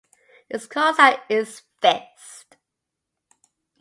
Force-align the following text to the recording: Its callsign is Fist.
Its 0.49 0.65
callsign 0.65 1.19
is 1.29 1.61
Fist. 1.79 2.57